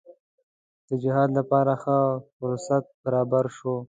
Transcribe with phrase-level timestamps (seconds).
[0.87, 1.97] د جهاد لپاره ښه
[2.37, 3.73] فرصت برابر شو.